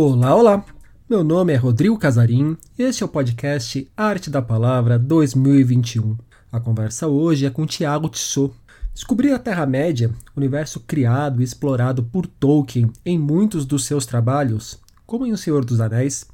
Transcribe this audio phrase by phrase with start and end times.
[0.00, 0.64] Olá, olá!
[1.10, 6.16] Meu nome é Rodrigo Casarim e este é o podcast Arte da Palavra 2021.
[6.52, 8.54] A conversa hoje é com Tiago Tissot.
[8.94, 15.26] Descobrir a Terra-média, universo criado e explorado por Tolkien em muitos dos seus trabalhos, como
[15.26, 16.24] em O Senhor dos Anéis,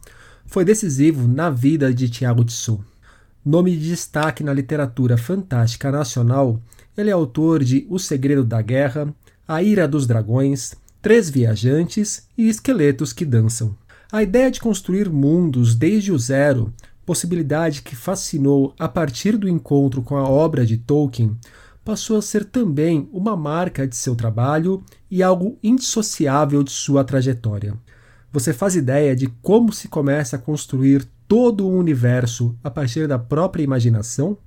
[0.44, 2.82] foi decisivo na vida de Tiago Tissot.
[3.42, 6.60] Nome de destaque na literatura fantástica nacional,
[6.94, 9.08] ele é autor de O Segredo da Guerra,
[9.48, 10.74] A Ira dos Dragões,
[11.04, 13.76] Três Viajantes e Esqueletos que Dançam.
[14.10, 16.72] A ideia de construir mundos desde o zero,
[17.04, 21.36] possibilidade que fascinou a partir do encontro com a obra de Tolkien,
[21.84, 27.74] passou a ser também uma marca de seu trabalho e algo indissociável de sua trajetória.
[28.32, 33.18] Você faz ideia de como se começa a construir todo o universo a partir da
[33.18, 34.38] própria imaginação?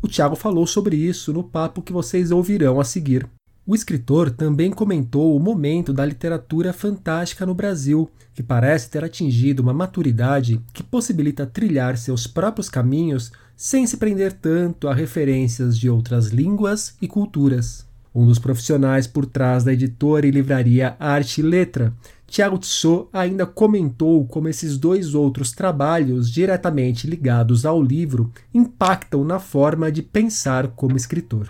[0.00, 3.28] O Tiago falou sobre isso no papo que vocês ouvirão a seguir.
[3.66, 9.62] O escritor também comentou o momento da literatura fantástica no Brasil, que parece ter atingido
[9.62, 15.88] uma maturidade que possibilita trilhar seus próprios caminhos sem se prender tanto a referências de
[15.88, 17.86] outras línguas e culturas.
[18.14, 21.94] Um dos profissionais por trás da editora e livraria Arte e Letra,
[22.26, 29.38] Tiago Tissot ainda comentou como esses dois outros trabalhos, diretamente ligados ao livro, impactam na
[29.38, 31.46] forma de pensar como escritor.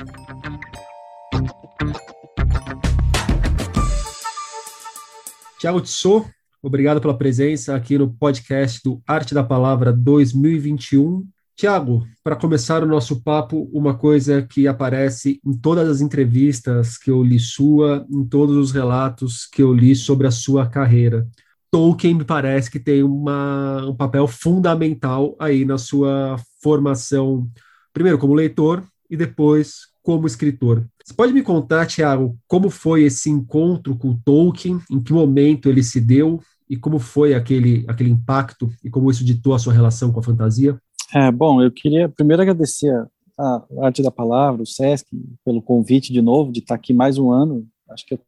[5.59, 6.27] Tiago Tissot,
[6.63, 11.27] obrigado pela presença aqui no podcast do Arte da Palavra 2021.
[11.57, 17.11] Tiago, para começar o nosso papo, uma coisa que aparece em todas as entrevistas que
[17.11, 21.27] eu li sua, em todos os relatos que eu li sobre a sua carreira.
[21.71, 27.49] Tolkien me parece que tem uma, um papel fundamental aí na sua formação,
[27.93, 30.85] primeiro como leitor e depois como escritor.
[31.05, 35.83] Você pode me contar, Tiago, como foi esse encontro com Tolkien, em que momento ele
[35.83, 36.41] se deu?
[36.69, 38.71] E como foi aquele, aquele impacto?
[38.83, 40.81] E como isso ditou a sua relação com a fantasia?
[41.15, 42.91] É, bom, eu queria primeiro agradecer
[43.39, 45.07] a, Arte da Palavra, o SESC,
[45.45, 48.21] pelo convite de novo, de estar aqui mais um ano, acho que é o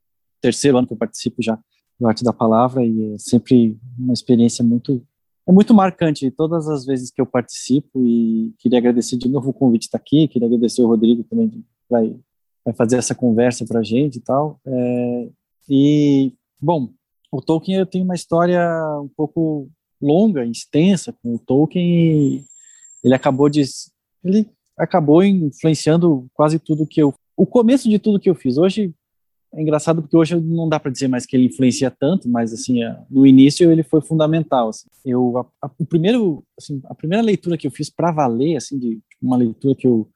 [0.43, 1.59] terceiro ano que eu participo já
[1.99, 5.03] do Arte da Palavra, e é sempre uma experiência muito,
[5.49, 9.55] é muito marcante todas as vezes que eu participo, e queria agradecer de novo o
[9.55, 11.65] convite de estar aqui, queria agradecer o Rodrigo também, que
[12.67, 15.29] vai, fazer essa conversa para a gente e tal, é,
[15.69, 16.91] e, bom,
[17.33, 18.61] o Tolkien eu tenho uma história
[19.01, 22.45] um pouco longa, extensa com o Tolkien,
[23.03, 23.65] ele acabou de
[24.25, 28.57] ele acabou influenciando quase tudo que eu o começo de tudo que eu fiz.
[28.57, 28.95] Hoje
[29.55, 32.81] é engraçado porque hoje não dá para dizer mais que ele influencia tanto, mas assim,
[33.11, 34.71] no início ele foi fundamental.
[34.71, 34.89] Assim.
[35.05, 38.79] Eu a, a, o primeiro, assim, a primeira leitura que eu fiz para valer, assim,
[38.79, 40.09] de tipo, uma leitura que eu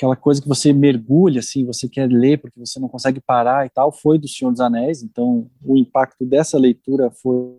[0.00, 3.68] aquela coisa que você mergulha, assim, você quer ler porque você não consegue parar e
[3.68, 5.02] tal, foi do Senhor dos Anéis.
[5.02, 7.54] Então, o impacto dessa leitura foi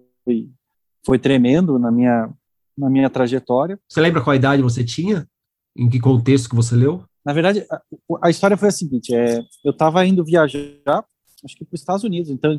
[1.05, 2.29] foi tremendo na minha
[2.77, 3.79] na minha trajetória.
[3.87, 5.27] Você lembra qual idade você tinha?
[5.75, 7.03] Em que contexto que você leu?
[7.23, 7.81] Na verdade, a,
[8.23, 11.05] a história foi a seguinte: é, eu estava indo viajar,
[11.45, 12.57] acho que para os Estados Unidos, então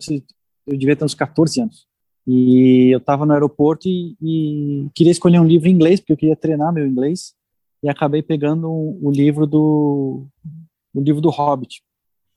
[0.67, 1.87] eu devia ter uns 14 anos.
[2.25, 6.17] E eu estava no aeroporto e, e, queria escolher um livro em inglês, porque eu
[6.17, 7.35] queria treinar meu inglês,
[7.83, 10.27] e acabei pegando o, livro do
[10.95, 11.83] o livro do Hobbit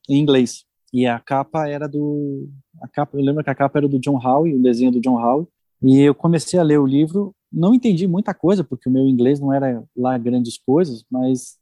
[0.08, 0.64] em inglês.
[0.92, 2.48] E a capa era do
[2.80, 5.18] a capa, eu lembro que a capa era do John Howe, o desenho do John
[5.18, 5.46] Howe,
[5.82, 9.40] e eu comecei a ler o livro não entendi muita coisa, porque o meu inglês
[9.40, 11.58] não era lá grandes coisas, mas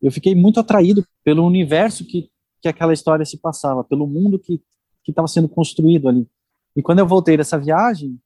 [0.00, 2.30] eu fiquei muito atraído pelo universo que,
[2.62, 4.60] que aquela história se passava, pelo mundo que
[5.06, 6.26] estava sendo construído ali.
[6.76, 8.18] E quando eu voltei dessa viagem,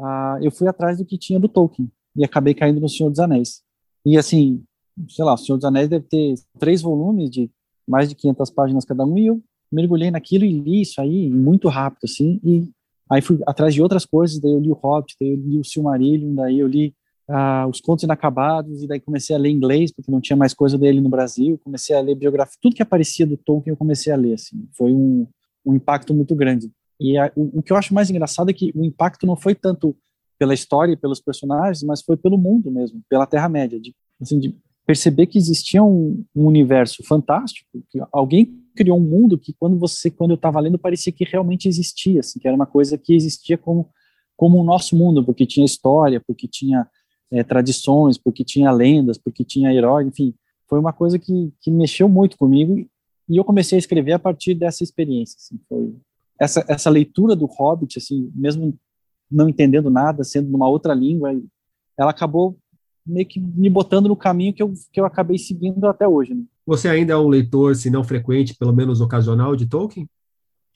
[0.00, 3.18] ah, eu fui atrás do que tinha do Tolkien e acabei caindo no Senhor dos
[3.18, 3.62] Anéis.
[4.06, 4.62] E assim,
[5.08, 7.50] sei lá, o Senhor dos Anéis deve ter três volumes de
[7.86, 11.68] mais de 500 páginas cada um e eu mergulhei naquilo e li isso aí muito
[11.68, 12.70] rápido, assim, e
[13.10, 15.64] Aí fui atrás de outras coisas, daí eu li o Hobbit, daí eu li o
[15.64, 16.94] Silmarillion, daí eu li
[17.28, 20.76] ah, os Contos Inacabados, e daí comecei a ler inglês, porque não tinha mais coisa
[20.76, 24.16] dele no Brasil, comecei a ler biografia, tudo que aparecia do Tolkien eu comecei a
[24.16, 25.26] ler, assim, foi um,
[25.64, 26.70] um impacto muito grande.
[26.98, 29.54] E a, o, o, que eu acho mais engraçado é que o impacto não foi
[29.54, 29.96] tanto
[30.38, 34.54] pela história e pelos personagens, mas foi pelo mundo mesmo, pela Terra-média, de, assim, de
[34.86, 40.10] perceber que existia um, um universo fantástico, que alguém criou um mundo que quando você
[40.10, 43.58] quando eu estava lendo parecia que realmente existia, assim, que era uma coisa que existia
[43.58, 43.90] como
[44.36, 46.86] como o nosso mundo, porque tinha história, porque tinha
[47.30, 50.34] é, tradições, porque tinha lendas, porque tinha herói, enfim,
[50.68, 52.86] foi uma coisa que, que mexeu muito comigo
[53.28, 55.36] e eu comecei a escrever a partir dessa experiência.
[55.38, 55.96] Assim, foi
[56.38, 58.78] essa essa leitura do Hobbit, assim, mesmo
[59.30, 61.34] não entendendo nada, sendo numa outra língua,
[61.96, 62.56] ela acabou
[63.06, 66.34] meio que me botando no caminho que eu, que eu acabei seguindo até hoje.
[66.34, 66.42] Né?
[66.66, 70.08] Você ainda é um leitor, se não frequente, pelo menos ocasional, de Tolkien?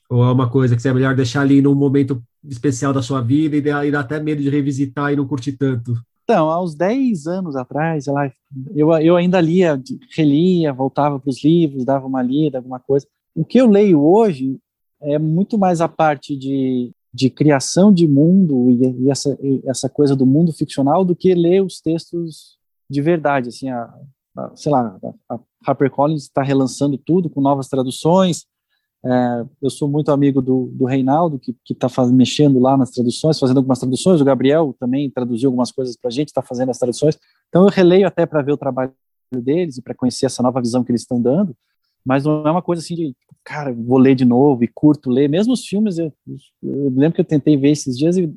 [0.08, 3.20] Ou é uma coisa que você é melhor deixar ali num momento especial da sua
[3.20, 5.94] vida e dá, e dá até medo de revisitar e não curtir tanto?
[6.24, 8.06] Então, há uns 10 anos atrás,
[8.74, 9.80] eu, eu ainda lia,
[10.16, 13.06] relia, voltava para os livros, dava uma lida, alguma coisa.
[13.34, 14.58] O que eu leio hoje
[15.00, 19.88] é muito mais a parte de, de criação de mundo e, e essa, e essa
[19.88, 22.58] coisa do mundo ficcional do que ler os textos
[22.88, 23.48] de verdade.
[23.48, 23.92] Assim, a,
[24.36, 24.98] a sei lá,
[25.28, 28.46] a, a HarperCollins está relançando tudo com novas traduções,
[29.04, 33.56] é, eu sou muito amigo do, do Reinaldo, que está mexendo lá nas traduções, fazendo
[33.58, 34.20] algumas traduções.
[34.20, 37.18] O Gabriel também traduziu algumas coisas para a gente, está fazendo as traduções.
[37.48, 38.92] Então eu releio até para ver o trabalho
[39.32, 41.56] deles e para conhecer essa nova visão que eles estão dando.
[42.04, 43.14] Mas não é uma coisa assim de,
[43.44, 45.28] cara, vou ler de novo e curto ler.
[45.28, 46.12] Mesmo os filmes, eu,
[46.62, 48.32] eu lembro que eu tentei ver esses dias e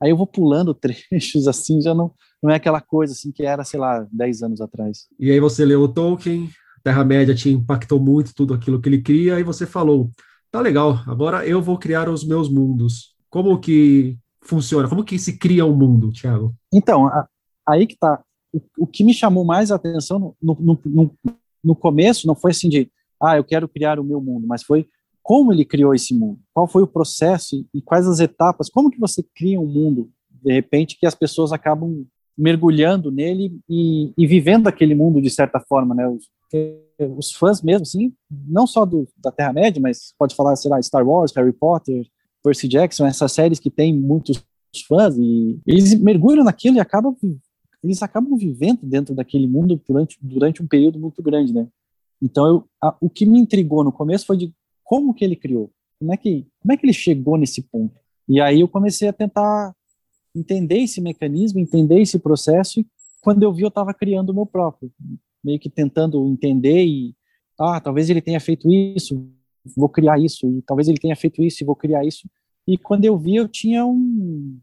[0.00, 0.74] aí eu vou pulando
[1.10, 2.12] trechos assim, já não,
[2.42, 5.06] não é aquela coisa assim que era, sei lá, 10 anos atrás.
[5.18, 6.48] E aí você leu o Tolkien,
[6.82, 10.10] Terra-média te impactou muito tudo aquilo que ele cria, e você falou:
[10.50, 13.14] tá legal, agora eu vou criar os meus mundos.
[13.30, 14.88] Como que funciona?
[14.88, 16.54] Como que se cria um mundo, Thiago?
[16.72, 17.26] Então, a,
[17.66, 18.22] aí que tá.
[18.52, 21.10] O, o, que me chamou mais a atenção no, no, no,
[21.64, 22.88] no começo não foi assim de,
[23.24, 24.86] ah, eu quero criar o meu mundo, mas foi
[25.22, 29.00] como ele criou esse mundo, qual foi o processo e, quais as etapas, como que
[29.00, 32.04] você cria um mundo, de repente, que as pessoas acabam
[32.36, 36.06] mergulhando nele e, e vivendo aquele mundo de certa forma, né?
[36.06, 36.28] Os,
[37.16, 41.06] os fãs mesmo, assim, não só do, da Terra-média, mas pode falar, sei lá, Star
[41.06, 42.06] Wars, Harry Potter,
[42.42, 44.44] Percy Jackson, essas séries que tem muitos
[44.86, 47.16] fãs e eles mergulham naquilo e acabam
[47.82, 51.68] eles acabam vivendo dentro daquele mundo durante, durante um período muito grande, né?
[52.24, 55.70] Então, eu, a, o que me intrigou no começo foi de como que ele criou,
[55.98, 57.94] como é que, como é que ele chegou nesse ponto.
[58.26, 59.74] E aí eu comecei a tentar
[60.34, 62.86] entender esse mecanismo, entender esse processo, e
[63.20, 64.90] quando eu vi, eu estava criando o meu próprio,
[65.44, 67.14] meio que tentando entender e,
[67.60, 69.28] ah, talvez ele tenha feito isso,
[69.76, 72.26] vou criar isso, e talvez ele tenha feito isso e vou criar isso.
[72.66, 74.58] E quando eu vi, eu tinha um,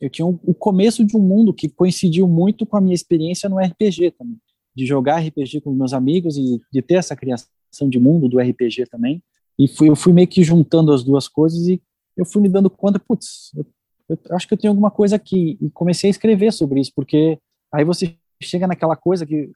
[0.00, 3.58] eu tinha o começo de um mundo que coincidiu muito com a minha experiência no
[3.58, 4.38] RPG também,
[4.74, 8.86] de jogar RPG com meus amigos e de ter essa criação de mundo do RPG
[8.90, 9.22] também.
[9.58, 11.82] E fui, eu fui meio que juntando as duas coisas e
[12.16, 13.64] eu fui me dando conta, putz, eu
[14.10, 15.56] eu acho que eu tenho alguma coisa aqui.
[15.60, 17.38] E comecei a escrever sobre isso, porque
[17.72, 19.50] aí você chega naquela coisa que,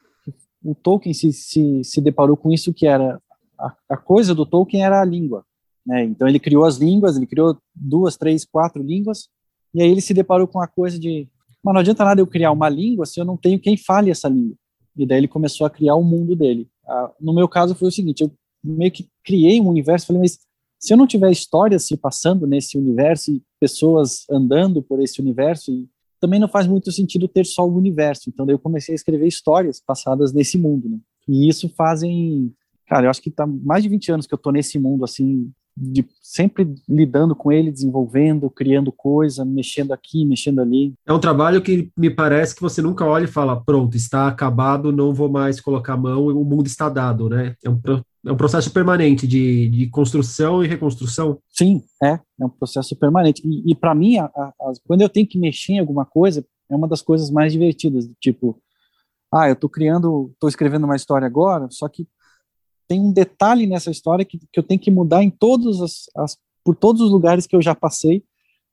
[0.62, 3.20] o Tolkien se, se, se deparou com isso, que era
[3.58, 5.44] a, a coisa do Tolkien era a língua.
[5.84, 6.04] Né?
[6.04, 9.28] Então ele criou as línguas, ele criou duas, três, quatro línguas,
[9.74, 11.28] e aí ele se deparou com a coisa de,
[11.62, 14.26] mas não adianta nada eu criar uma língua se eu não tenho quem fale essa
[14.26, 14.56] língua.
[14.96, 16.68] E daí ele começou a criar o mundo dele.
[16.86, 18.32] Ah, no meu caso foi o seguinte, eu
[18.62, 20.38] meio que criei um universo, falei, mas
[20.78, 25.72] se eu não tiver histórias se passando nesse universo e pessoas andando por esse universo,
[26.20, 28.28] também não faz muito sentido ter só o universo.
[28.28, 30.98] Então, daí eu comecei a escrever histórias passadas nesse mundo, né?
[31.28, 32.52] E isso fazem,
[32.86, 35.50] cara, eu acho que tá mais de 20 anos que eu tô nesse mundo assim,
[35.76, 40.94] de sempre lidando com ele, desenvolvendo, criando coisa, mexendo aqui, mexendo ali.
[41.06, 44.92] É um trabalho que me parece que você nunca olha e fala, pronto, está acabado,
[44.92, 47.56] não vou mais colocar a mão, o mundo está dado, né?
[47.64, 47.80] É um,
[48.26, 51.38] é um processo permanente de, de construção e reconstrução.
[51.50, 53.42] Sim, é, é um processo permanente.
[53.44, 54.52] E, e para mim, a, a,
[54.86, 58.58] quando eu tenho que mexer em alguma coisa, é uma das coisas mais divertidas, tipo,
[59.32, 62.06] ah, eu estou criando, estou escrevendo uma história agora, só que
[62.88, 66.36] tem um detalhe nessa história que, que eu tenho que mudar em todos as, as
[66.64, 68.24] por todos os lugares que eu já passei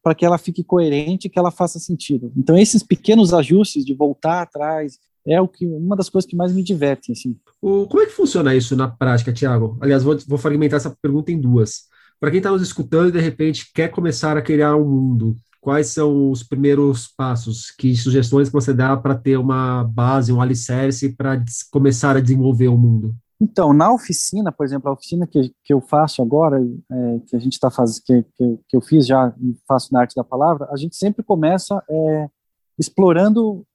[0.03, 2.31] para que ela fique coerente, que ela faça sentido.
[2.35, 6.53] Então esses pequenos ajustes de voltar atrás é o que uma das coisas que mais
[6.53, 7.35] me diverte assim.
[7.61, 9.77] O, como é que funciona isso na prática, Tiago?
[9.79, 11.83] Aliás, vou, vou fragmentar essa pergunta em duas.
[12.19, 15.87] Para quem está nos escutando e de repente quer começar a criar um mundo, quais
[15.87, 17.69] são os primeiros passos?
[17.71, 22.67] Que sugestões que você dá para ter uma base, um alicerce para começar a desenvolver
[22.67, 23.15] o mundo?
[23.41, 27.39] Então, na oficina, por exemplo, a oficina que, que eu faço agora, é, que a
[27.39, 30.67] gente está fazendo, que, que, que, eu fiz já e faço na arte da palavra,
[30.71, 32.29] a gente sempre começa é,
[32.77, 33.65] explorando,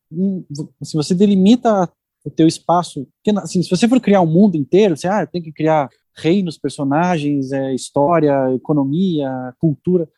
[0.80, 1.90] se você delimita
[2.24, 5.42] o teu espaço, porque, assim, se você for criar um mundo inteiro, você ah, tem
[5.42, 10.08] que criar reinos, personagens, é, história, economia, cultura,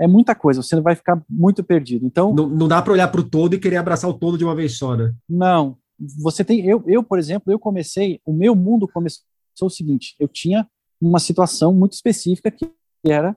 [0.00, 2.06] é muita coisa, você vai ficar muito perdido.
[2.06, 4.44] Então, não, não dá para olhar para o todo e querer abraçar o todo de
[4.44, 5.12] uma vez só, né?
[5.28, 9.24] Não, você tem eu, eu por exemplo eu comecei o meu mundo começou
[9.62, 10.68] o seguinte eu tinha
[11.00, 12.70] uma situação muito específica que
[13.06, 13.36] era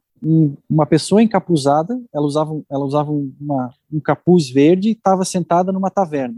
[0.70, 5.89] uma pessoa encapuzada ela usava ela usava uma, um capuz verde e estava sentada numa
[5.89, 6.38] taverna.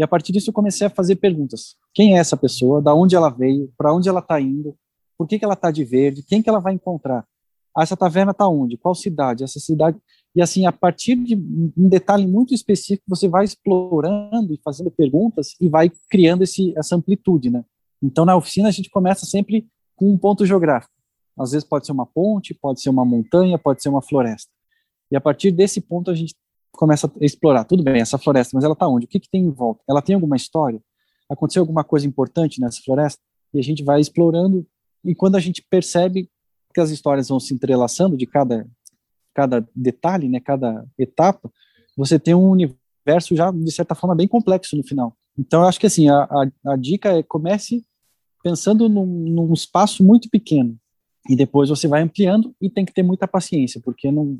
[0.00, 1.76] E a partir disso eu comecei a fazer perguntas.
[1.92, 2.80] Quem é essa pessoa?
[2.80, 3.70] Da onde ela veio?
[3.76, 4.74] Para onde ela está indo?
[5.18, 6.22] Por que, que ela está de verde?
[6.22, 7.26] Quem que ela vai encontrar?
[7.76, 8.78] Ah, essa taverna está onde?
[8.78, 9.44] Qual cidade?
[9.44, 9.98] Essa cidade
[10.34, 15.56] e assim, a partir de um detalhe muito específico, você vai explorando e fazendo perguntas
[15.60, 17.64] e vai criando esse, essa amplitude, né?
[18.02, 20.92] Então, na oficina, a gente começa sempre com um ponto geográfico.
[21.38, 24.50] Às vezes pode ser uma ponte, pode ser uma montanha, pode ser uma floresta.
[25.10, 26.34] E a partir desse ponto a gente
[26.72, 27.64] começa a explorar.
[27.64, 29.06] Tudo bem, essa floresta, mas ela está onde?
[29.06, 29.82] O que, que tem em volta?
[29.88, 30.80] Ela tem alguma história?
[31.28, 33.20] Aconteceu alguma coisa importante nessa floresta?
[33.52, 34.66] E a gente vai explorando.
[35.04, 36.30] E quando a gente percebe
[36.72, 38.66] que as histórias vão se entrelaçando de cada,
[39.34, 41.50] cada detalhe, né, cada etapa,
[41.96, 45.16] você tem um universo já, de certa forma, bem complexo no final.
[45.38, 47.84] Então, eu acho que assim, a, a, a dica é comece
[48.42, 50.76] pensando num, num espaço muito pequeno.
[51.28, 54.38] E depois você vai ampliando e tem que ter muita paciência, porque não,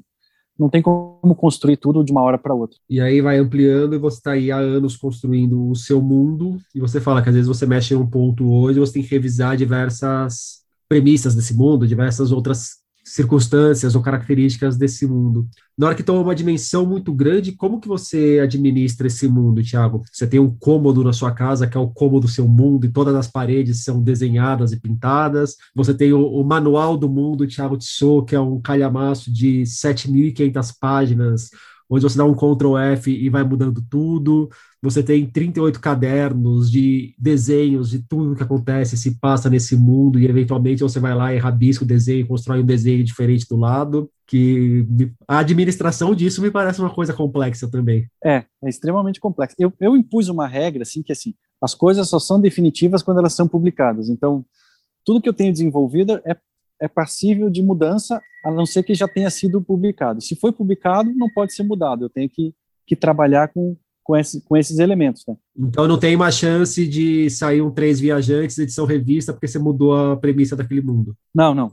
[0.59, 2.79] não tem como construir tudo de uma hora para outra.
[2.89, 6.81] E aí vai ampliando e você está aí há anos construindo o seu mundo e
[6.81, 9.57] você fala que às vezes você mexe em um ponto hoje, você tem que revisar
[9.57, 15.49] diversas premissas desse mundo, diversas outras circunstâncias ou características desse mundo.
[15.77, 20.03] Na hora que toma uma dimensão muito grande, como que você administra esse mundo, Tiago?
[20.13, 22.93] Você tem um cômodo na sua casa, que é o cômodo do seu mundo, e
[22.93, 25.57] todas as paredes são desenhadas e pintadas.
[25.75, 30.75] Você tem o, o manual do mundo, Tiago Tissot, que é um calhamaço de 7.500
[30.79, 31.51] páginas,
[31.91, 34.49] onde você dá um Ctrl F e vai mudando tudo.
[34.81, 40.27] Você tem 38 cadernos de desenhos de tudo que acontece, se passa nesse mundo, e
[40.27, 44.09] eventualmente você vai lá e rabisca o desenho, constrói um desenho diferente do lado.
[44.27, 44.87] Que
[45.27, 48.09] a administração disso me parece uma coisa complexa também.
[48.25, 49.57] É, é extremamente complexa.
[49.59, 53.35] Eu, eu impus uma regra assim que assim, as coisas só são definitivas quando elas
[53.35, 54.09] são publicadas.
[54.09, 54.45] Então,
[55.05, 56.37] tudo que eu tenho desenvolvido é
[56.81, 60.21] é passível de mudança, a não ser que já tenha sido publicado.
[60.21, 62.05] Se foi publicado, não pode ser mudado.
[62.05, 62.55] Eu tenho que,
[62.87, 65.25] que trabalhar com, com, esse, com esses elementos.
[65.27, 65.37] Né?
[65.57, 69.95] Então não tem uma chance de sair um Três Viajantes, edição revista, porque você mudou
[69.95, 71.15] a premissa daquele mundo.
[71.35, 71.73] Não, não.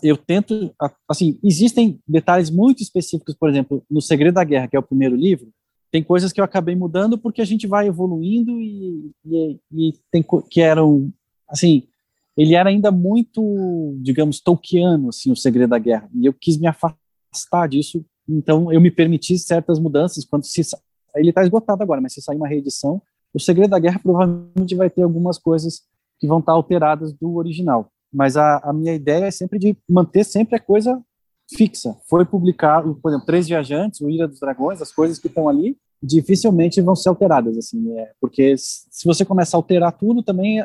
[0.00, 0.72] Eu tento,
[1.08, 5.16] assim, existem detalhes muito específicos, por exemplo, no Segredo da Guerra, que é o primeiro
[5.16, 5.48] livro,
[5.92, 10.24] tem coisas que eu acabei mudando porque a gente vai evoluindo e, e, e tem
[10.48, 11.12] que eram,
[11.46, 11.82] assim,
[12.36, 16.08] ele era ainda muito, digamos, Tolkiano, assim, o Segredo da Guerra.
[16.14, 20.24] E eu quis me afastar disso, então eu me permiti certas mudanças.
[20.24, 20.62] Quando se
[21.14, 23.02] ele está esgotado agora, mas se sair uma reedição,
[23.34, 25.82] o Segredo da Guerra provavelmente vai ter algumas coisas
[26.18, 27.90] que vão estar alteradas do original.
[28.12, 31.02] Mas a, a minha ideia é sempre de manter sempre a coisa
[31.54, 31.96] fixa.
[32.08, 35.76] Foi publicado, por exemplo, Três Viajantes, o Ira dos Dragões, as coisas que estão ali
[36.02, 40.60] dificilmente vão ser alteradas, assim, é, porque se você começar a alterar tudo, também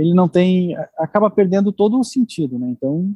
[0.00, 2.68] ele não tem, acaba perdendo todo o sentido, né?
[2.70, 3.14] Então,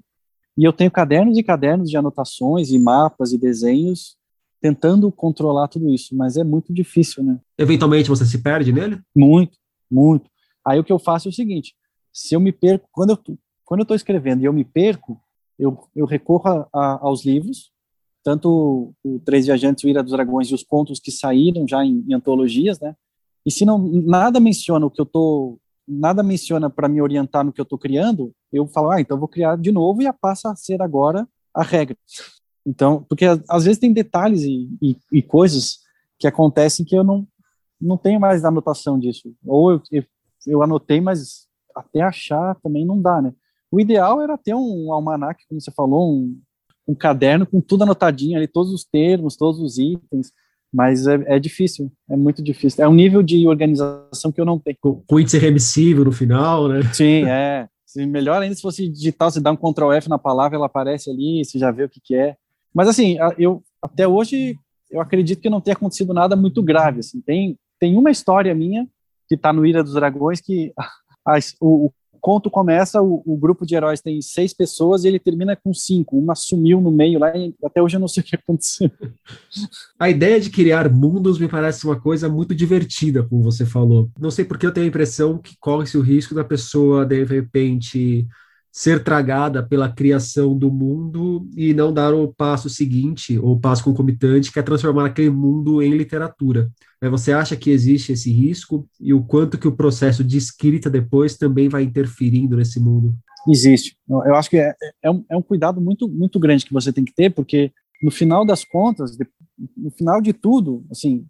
[0.57, 4.17] e eu tenho cadernos e cadernos de anotações e mapas e desenhos
[4.61, 7.39] tentando controlar tudo isso, mas é muito difícil, né?
[7.59, 9.01] Eventualmente você se perde nele?
[9.15, 9.59] Muito,
[9.91, 10.31] muito.
[10.65, 11.75] Aí o que eu faço é o seguinte:
[12.13, 13.19] se eu me perco, quando eu
[13.65, 15.19] quando eu estou escrevendo e eu me perco,
[15.59, 17.71] eu, eu recorro a, a, aos livros,
[18.23, 22.05] tanto o Três Viajantes, o Ira dos Dragões e os contos que saíram já em,
[22.07, 22.95] em antologias, né?
[23.45, 27.53] E se não nada menciona o que eu estou nada menciona para me orientar no
[27.53, 30.57] que eu estou criando, eu falo, ah, então vou criar de novo e passa a
[30.57, 31.97] ser agora a regra.
[32.67, 35.81] Então, porque às vezes tem detalhes e, e, e coisas
[36.19, 37.27] que acontecem que eu não,
[37.81, 39.35] não tenho mais anotação disso.
[39.45, 40.05] Ou eu, eu,
[40.47, 43.35] eu, anotei, mas até achar também não dá, né?
[43.71, 46.41] O ideal era ter um almanac, como você falou, um,
[46.87, 50.33] um caderno com tudo anotadinho ali, todos os termos, todos os itens,
[50.75, 52.85] mas é, é, difícil, é muito difícil.
[52.85, 54.77] É um nível de organização que eu não tenho.
[54.81, 56.81] Com índice remissível no final, né?
[56.93, 57.69] Sim, é.
[58.09, 61.45] Melhor ainda se fosse digital, você dá um Ctrl F na palavra, ela aparece ali,
[61.45, 62.35] você já vê o que, que é.
[62.75, 64.59] Mas assim, eu até hoje
[64.91, 67.01] eu acredito que não tenha acontecido nada muito grave.
[67.01, 67.21] Assim.
[67.21, 68.85] Tem, tem uma história minha
[69.29, 70.73] que está no Ira dos Dragões que
[71.25, 71.93] a, o,
[72.25, 76.19] conto começa, o, o, grupo de heróis tem seis pessoas e ele termina com cinco.
[76.19, 78.91] Uma sumiu no meio lá e até hoje eu não sei o que aconteceu.
[80.01, 84.11] A ideia de criar mundos me parece uma coisa muito divertida, como você falou.
[84.19, 88.27] Não sei porque eu tenho a impressão que corre-se o risco da pessoa, de repente,
[88.75, 94.53] ser tragada pela criação do mundo e não dar o passo seguinte, ou passo concomitante,
[94.53, 96.69] que é transformar aquele mundo em literatura.
[97.01, 101.37] Você acha que existe esse risco e o quanto que o processo de escrita depois
[101.37, 103.15] também vai interferindo nesse mundo?
[103.49, 103.97] Existe.
[104.09, 107.05] Eu acho que é, é, um, é um cuidado muito, muito grande que você tem
[107.05, 107.71] que ter, porque
[108.03, 109.17] no final das contas,
[109.77, 111.25] no final de tudo, assim,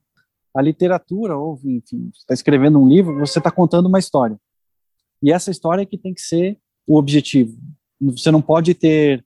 [0.56, 4.40] a literatura, ou enfim, está escrevendo um livro, você está contando uma história.
[5.22, 7.56] E essa história é que tem que ser o objetivo.
[8.00, 9.24] Você não pode ter,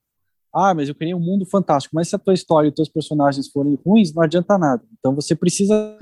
[0.54, 2.88] ah, mas eu queria um mundo fantástico, mas se a tua história e os teus
[2.88, 4.82] personagens forem ruins, não adianta nada.
[4.98, 5.98] Então você precisa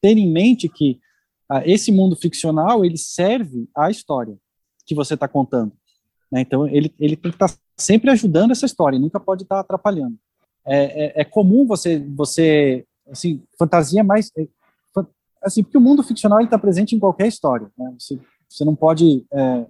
[0.00, 1.00] ter em mente que
[1.48, 4.36] ah, esse mundo ficcional ele serve à história
[4.86, 5.72] que você está contando.
[6.30, 6.40] Né?
[6.40, 9.60] Então ele, ele tem que estar tá sempre ajudando essa história, nunca pode estar tá
[9.60, 10.16] atrapalhando.
[10.66, 14.48] É, é, é, comum você você assim fantasia mais é,
[15.42, 17.70] assim porque o mundo ficcional está presente em qualquer história.
[17.76, 17.94] Né?
[17.98, 19.66] Você, você não pode é,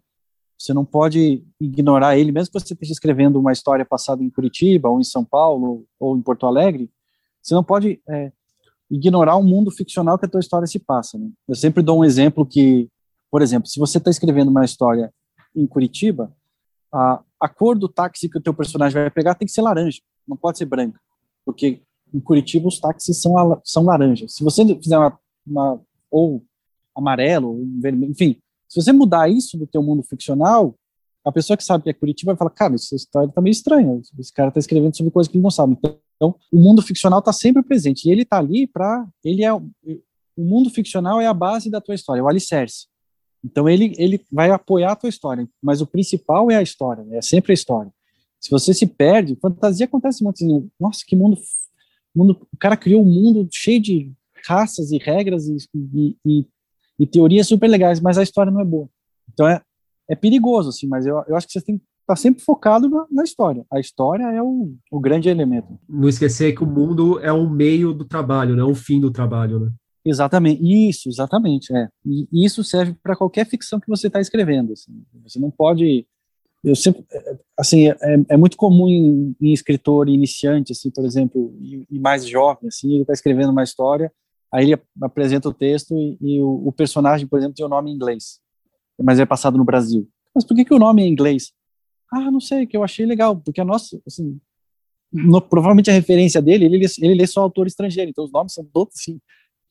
[0.64, 4.88] Você não pode ignorar ele, mesmo que você esteja escrevendo uma história passada em Curitiba,
[4.88, 6.90] ou em São Paulo, ou em Porto Alegre,
[7.42, 8.32] você não pode é,
[8.90, 11.18] ignorar o mundo ficcional que a tua história se passa.
[11.18, 11.28] Né?
[11.46, 12.88] Eu sempre dou um exemplo que,
[13.30, 15.12] por exemplo, se você está escrevendo uma história
[15.54, 16.34] em Curitiba,
[16.90, 20.00] a, a cor do táxi que o teu personagem vai pegar tem que ser laranja,
[20.26, 20.98] não pode ser branca,
[21.44, 21.82] porque
[22.14, 24.34] em Curitiba os táxis são, são laranjas.
[24.34, 25.80] Se você fizer uma, uma
[26.10, 26.42] ou
[26.96, 28.40] amarelo, vermelho, enfim,
[28.74, 30.74] se você mudar isso do teu mundo ficcional,
[31.24, 34.00] a pessoa que sabe que é Curitiba vai falar, cara, essa história tá meio estranha,
[34.18, 35.78] esse cara tá escrevendo sobre coisas que ele não sabe.
[36.16, 39.62] Então, o mundo ficcional tá sempre presente, e ele tá ali para, ele é, o
[40.36, 42.88] mundo ficcional é a base da tua história, é o alicerce.
[43.44, 47.18] Então ele, ele vai apoiar a tua história, mas o principal é a história, né?
[47.18, 47.92] é sempre a história.
[48.40, 51.38] Se você se perde, fantasia acontece muito assim, nossa, que mundo,
[52.12, 54.12] mundo, o cara criou um mundo cheio de
[54.44, 56.46] raças e regras e, e, e
[56.98, 58.88] e teorias super legais, mas a história não é boa.
[59.32, 59.60] Então é,
[60.08, 62.88] é perigoso, assim, mas eu, eu acho que você tem que estar tá sempre focado
[62.88, 63.64] na, na, história.
[63.72, 65.78] A história é o, o grande elemento.
[65.88, 68.72] Não esquecer que o mundo é um meio do trabalho, não né?
[68.72, 69.72] o fim do trabalho, né?
[70.06, 71.88] Exatamente, isso, exatamente, é.
[72.04, 74.74] E isso serve para qualquer ficção que você está escrevendo.
[74.74, 74.92] Assim.
[75.22, 76.06] Você não pode,
[76.62, 77.06] eu sempre,
[77.56, 77.96] assim, é,
[78.28, 82.92] é muito comum em, em, escritor iniciante, assim, por exemplo, e, e mais jovem, assim,
[82.92, 84.12] ele está escrevendo uma história
[84.54, 87.90] Aí ele apresenta o texto e, e o, o, personagem, por exemplo, tem o nome
[87.90, 88.38] em inglês,
[89.02, 90.08] mas é passado no Brasil.
[90.32, 91.52] Mas por que, que o nome é em inglês?
[92.12, 94.38] Ah, não sei, que eu achei legal, porque a nossa, assim,
[95.12, 98.64] no, provavelmente a referência dele, ele, ele lê só autor estrangeiro, então os nomes são
[98.64, 99.20] todos assim,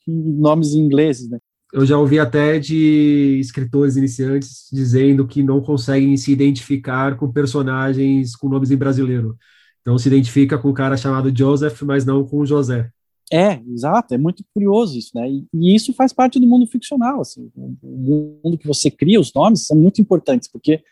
[0.05, 1.39] nomes ingleses, né?
[1.71, 8.35] Eu já ouvi até de escritores iniciantes dizendo que não conseguem se identificar com personagens
[8.35, 9.37] com nomes em brasileiro.
[9.81, 12.91] Então se identifica com o cara chamado Joseph, mas não com José.
[13.31, 15.29] É, exato, é muito curioso isso, né?
[15.29, 19.33] E, e, isso faz parte do mundo ficcional, assim, o mundo que você cria, os
[19.33, 20.83] nomes são muito importantes, porque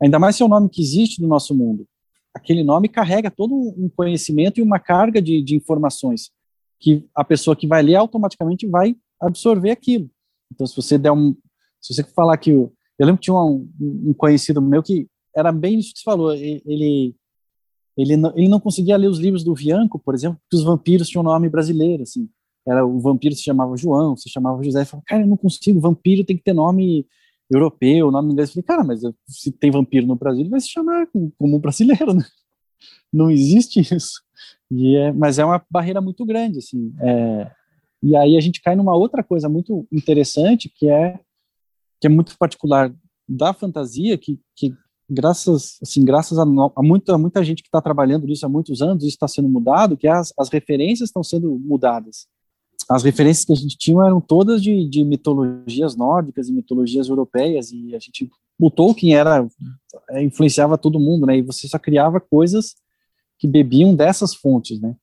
[0.00, 1.86] ainda mais se é um nome que existe no nosso mundo,
[2.34, 6.30] aquele nome carrega todo um conhecimento e uma carga de, de informações
[6.80, 10.10] que a pessoa que vai ler automaticamente vai absorver aquilo.
[10.52, 11.34] Então, se você der um,
[11.80, 15.78] se você falar que eu, lembro que tinha um, um conhecido meu que era bem
[15.78, 17.14] isso que você falou, ele
[17.96, 21.08] ele não, ele não conseguia ler os livros do Vianco, por exemplo, porque os vampiros
[21.08, 22.28] tinham nome brasileiro, assim.
[22.66, 24.82] Era, o vampiro se chamava João, se chamava José.
[24.82, 27.06] Eu cara, eu não consigo, vampiro tem que ter nome
[27.50, 28.50] europeu, nome inglês.
[28.50, 31.06] Eu falei, cara, mas se tem vampiro no Brasil, ele vai se chamar
[31.38, 32.24] como brasileiro, né?
[33.12, 34.22] Não existe isso.
[34.70, 36.94] E é, mas é uma barreira muito grande, assim.
[37.00, 37.50] É,
[38.02, 41.18] e aí a gente cai numa outra coisa muito interessante, que é
[42.00, 42.92] que é muito particular
[43.28, 44.74] da fantasia, que, que
[45.12, 49.04] graças assim graças a, a muita muita gente que está trabalhando nisso há muitos anos
[49.04, 52.26] isso está sendo mudado que as, as referências estão sendo mudadas.
[52.88, 57.70] As referências que a gente tinha eram todas de, de mitologias nórdicas e mitologias europeias
[57.70, 58.30] e a gente
[58.74, 59.46] Tolkien era
[60.10, 61.38] é, influenciava todo mundo né?
[61.38, 62.74] E você só criava coisas
[63.38, 64.96] que bebiam dessas fontes né?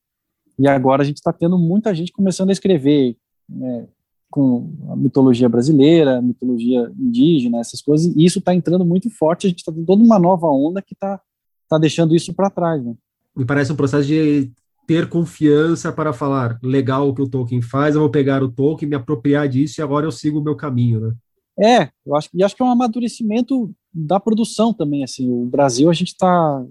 [0.58, 3.16] E agora a gente está tendo muita gente começando a escrever
[3.48, 3.88] né,
[4.30, 9.48] com a mitologia brasileira, a mitologia indígena, essas coisas, e isso está entrando muito forte,
[9.48, 11.20] a gente está tendo toda uma nova onda que está
[11.68, 12.84] tá deixando isso para trás.
[12.84, 12.94] Né?
[13.36, 14.52] Me parece um processo de
[14.86, 18.90] ter confiança para falar, legal o que o Tolkien faz, eu vou pegar o Tolkien,
[18.90, 21.16] me apropriar disso e agora eu sigo o meu caminho, né?
[21.62, 25.90] É, eu acho, e acho que é um amadurecimento da produção também, assim, o Brasil
[25.90, 26.66] a gente está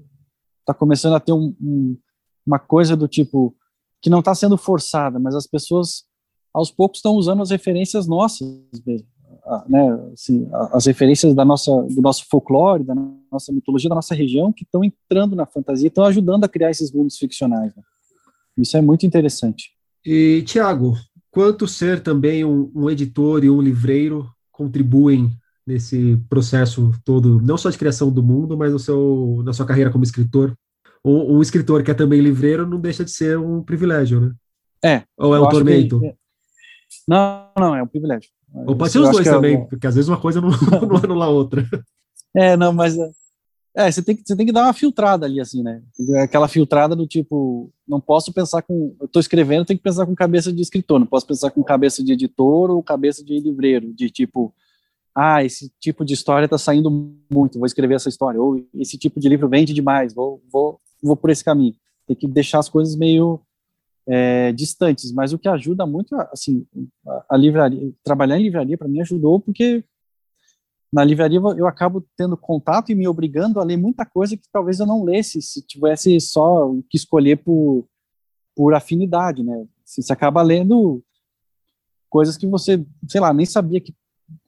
[0.64, 1.96] tá começando a ter um, um,
[2.46, 3.54] uma coisa do tipo,
[4.00, 6.04] que não está sendo forçada, mas as pessoas
[6.52, 8.48] aos poucos estão usando as referências nossas
[8.84, 9.06] mesmo,
[9.68, 12.94] né, assim, as referências da nossa, do nosso folclore, da
[13.30, 16.92] nossa mitologia, da nossa região, que estão entrando na fantasia, estão ajudando a criar esses
[16.92, 17.74] mundos ficcionais.
[17.74, 17.82] Né?
[18.56, 19.70] Isso é muito interessante.
[20.04, 20.96] E, Tiago,
[21.30, 25.30] quanto ser também um, um, editor e um livreiro contribuem
[25.66, 29.90] nesse processo todo, não só de criação do mundo, mas no seu, na sua carreira
[29.90, 30.54] como escritor?
[31.04, 34.32] Um, um escritor que é também livreiro não deixa de ser um privilégio, né?
[34.84, 35.02] É.
[35.16, 36.00] Ou é um tormento?
[36.00, 36.14] Que,
[37.06, 38.30] não, não, é um privilégio.
[38.66, 39.64] Ou pode ser os dois é também, é...
[39.64, 40.50] porque às vezes uma coisa não,
[40.88, 41.66] não anula a outra.
[42.34, 42.96] É, não, mas.
[43.74, 45.82] É, você tem, que, você tem que dar uma filtrada ali, assim, né?
[46.22, 48.96] Aquela filtrada do tipo, não posso pensar com.
[49.00, 52.02] Eu tô escrevendo, tenho que pensar com cabeça de escritor, não posso pensar com cabeça
[52.02, 54.52] de editor ou cabeça de livreiro, de tipo,
[55.14, 56.90] ah, esse tipo de história tá saindo
[57.30, 61.16] muito, vou escrever essa história, ou esse tipo de livro vende demais, vou, vou, vou
[61.16, 61.74] por esse caminho.
[62.06, 63.40] Tem que deixar as coisas meio
[64.08, 66.66] é, distantes, mas o que ajuda muito, assim,
[67.28, 69.84] a, livraria, trabalhar em livraria para mim ajudou porque
[70.90, 74.80] na livraria eu acabo tendo contato e me obrigando a ler muita coisa que talvez
[74.80, 77.86] eu não lesse se tivesse só que escolher por,
[78.56, 79.66] por afinidade, né?
[79.84, 81.02] Você acaba lendo
[82.08, 83.94] coisas que você, sei lá, nem sabia que,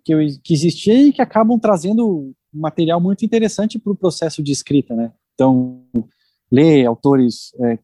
[0.03, 4.53] que, eu, que existia e que acabam trazendo material muito interessante para o processo de
[4.53, 5.12] escrita, né?
[5.35, 5.85] Então,
[6.51, 7.79] ler autores é,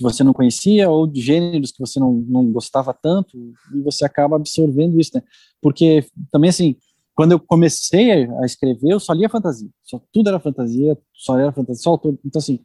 [0.00, 3.36] que você não conhecia ou de gêneros que você não, não gostava tanto
[3.74, 5.22] e você acaba absorvendo isso, né?
[5.60, 6.74] Porque também assim,
[7.14, 11.52] quando eu comecei a escrever, eu só lia fantasia, só tudo era fantasia, só era
[11.52, 12.60] fantasia, só autor, então assim,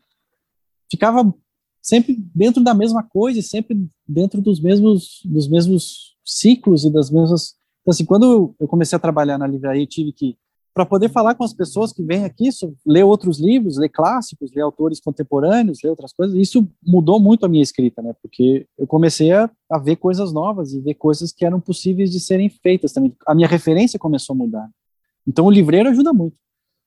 [0.90, 1.34] ficava
[1.82, 7.56] sempre dentro da mesma coisa, sempre dentro dos mesmos dos mesmos ciclos e das mesmas.
[7.82, 10.38] Então assim, quando eu comecei a trabalhar na livraria, tive que
[10.76, 12.50] para poder falar com as pessoas que vêm aqui,
[12.86, 16.36] ler outros livros, ler clássicos, ler autores contemporâneos, ler outras coisas.
[16.36, 18.14] Isso mudou muito a minha escrita, né?
[18.22, 22.20] Porque eu comecei a, a ver coisas novas e ver coisas que eram possíveis de
[22.20, 23.16] serem feitas também.
[23.26, 24.70] A minha referência começou a mudar.
[25.26, 26.36] Então o livreiro ajuda muito.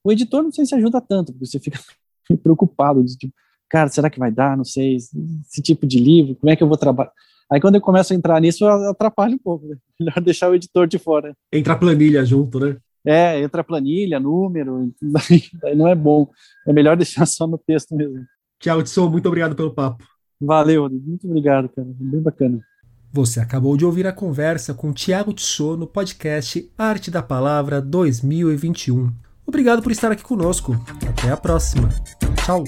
[0.04, 1.80] O editor não sei se ajuda tanto, porque você fica
[2.42, 3.32] preocupado de tipo,
[3.70, 4.54] cara, será que vai dar?
[4.54, 7.12] Não sei, esse tipo de livro, como é que eu vou trabalhar?
[7.50, 9.66] Aí quando eu começo a entrar nisso, atrapalha um pouco.
[9.66, 9.76] Né?
[9.98, 11.34] Melhor deixar o editor de fora.
[11.50, 12.76] Entra a planilha junto, né?
[13.10, 15.42] É, entra planilha, número, daí
[15.74, 16.28] não é bom.
[16.66, 18.22] É melhor deixar só no texto mesmo.
[18.60, 20.04] Tiago Tisson, muito obrigado pelo papo.
[20.38, 21.88] Valeu, muito obrigado, cara.
[21.98, 22.60] Bem bacana.
[23.10, 29.10] Você acabou de ouvir a conversa com Tiago Tissot no podcast Arte da Palavra 2021.
[29.46, 30.76] Obrigado por estar aqui conosco.
[31.08, 31.88] Até a próxima.
[32.44, 32.64] Tchau.